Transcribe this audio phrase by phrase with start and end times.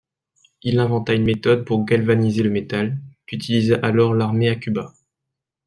[0.63, 4.95] Il inventa une méthode pour galvaniser le métal, qu’utilisa alors l’armée à Cuba.